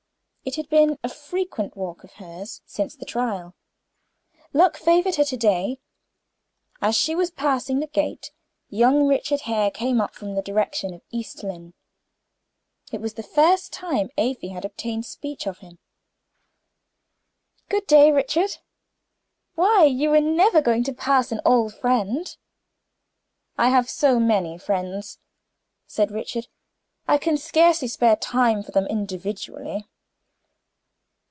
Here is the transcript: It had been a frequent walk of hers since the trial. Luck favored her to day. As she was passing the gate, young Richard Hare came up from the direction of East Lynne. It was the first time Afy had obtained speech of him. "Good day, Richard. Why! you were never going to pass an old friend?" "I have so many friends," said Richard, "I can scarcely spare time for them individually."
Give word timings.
It 0.43 0.55
had 0.55 0.69
been 0.69 0.97
a 1.03 1.07
frequent 1.07 1.77
walk 1.77 2.03
of 2.03 2.13
hers 2.13 2.63
since 2.65 2.95
the 2.95 3.05
trial. 3.05 3.53
Luck 4.53 4.75
favored 4.75 5.15
her 5.15 5.23
to 5.25 5.37
day. 5.37 5.77
As 6.81 6.95
she 6.95 7.13
was 7.13 7.29
passing 7.29 7.79
the 7.79 7.85
gate, 7.85 8.31
young 8.67 9.05
Richard 9.07 9.41
Hare 9.41 9.69
came 9.69 10.01
up 10.01 10.15
from 10.15 10.33
the 10.33 10.41
direction 10.41 10.95
of 10.95 11.03
East 11.11 11.43
Lynne. 11.43 11.75
It 12.91 13.01
was 13.01 13.13
the 13.13 13.21
first 13.23 13.71
time 13.71 14.09
Afy 14.17 14.47
had 14.47 14.65
obtained 14.65 15.05
speech 15.05 15.45
of 15.45 15.59
him. 15.59 15.77
"Good 17.69 17.85
day, 17.85 18.11
Richard. 18.11 18.57
Why! 19.53 19.83
you 19.83 20.09
were 20.09 20.21
never 20.21 20.59
going 20.59 20.83
to 20.85 20.93
pass 20.93 21.31
an 21.31 21.39
old 21.45 21.75
friend?" 21.75 22.35
"I 23.59 23.69
have 23.69 23.91
so 23.91 24.19
many 24.19 24.57
friends," 24.57 25.19
said 25.85 26.09
Richard, 26.09 26.47
"I 27.07 27.19
can 27.19 27.37
scarcely 27.37 27.87
spare 27.87 28.15
time 28.15 28.63
for 28.63 28.71
them 28.71 28.87
individually." 28.87 29.87